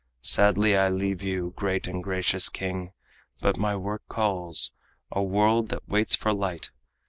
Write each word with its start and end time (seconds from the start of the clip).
Sadly 0.23 0.75
I 0.75 0.89
leave 0.89 1.21
you, 1.21 1.53
great 1.55 1.85
and 1.85 2.03
gracious 2.03 2.49
king, 2.49 2.91
But 3.39 3.55
my 3.57 3.75
work 3.75 4.01
calls 4.09 4.71
a 5.11 5.21
world 5.21 5.69
that 5.69 5.87
waits 5.87 6.15
for 6.15 6.33
light. 6.33 6.71